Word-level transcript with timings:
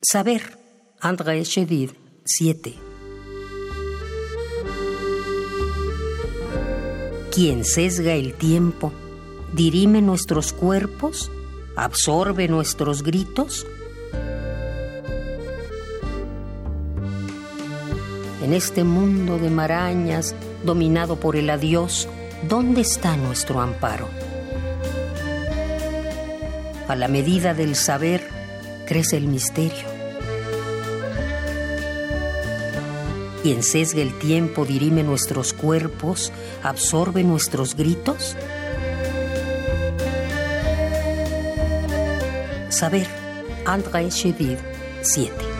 Saber, 0.00 0.56
André 1.00 1.42
Chedid, 1.42 1.90
7. 2.24 2.72
Quien 7.34 7.64
sesga 7.64 8.12
el 8.12 8.34
tiempo, 8.34 8.92
dirime 9.52 10.00
nuestros 10.00 10.52
cuerpos, 10.52 11.32
absorbe 11.74 12.46
nuestros 12.46 13.02
gritos. 13.02 13.66
En 18.44 18.52
este 18.52 18.84
mundo 18.84 19.38
de 19.38 19.50
marañas, 19.50 20.36
dominado 20.62 21.18
por 21.18 21.34
el 21.34 21.50
adiós, 21.50 22.08
¿dónde 22.48 22.82
está 22.82 23.16
nuestro 23.16 23.60
amparo? 23.60 24.08
A 26.86 26.94
la 26.94 27.08
medida 27.08 27.52
del 27.52 27.74
saber 27.74 28.37
crece 28.88 29.18
el 29.18 29.28
misterio. 29.28 29.86
Quien 33.42 33.62
sesga 33.62 34.00
el 34.00 34.18
tiempo 34.18 34.64
dirime 34.64 35.02
nuestros 35.02 35.52
cuerpos, 35.52 36.32
absorbe 36.62 37.22
nuestros 37.22 37.76
gritos. 37.76 38.34
Saber, 42.70 43.06
André 43.66 44.08
Chedid, 44.08 44.56
7. 45.02 45.57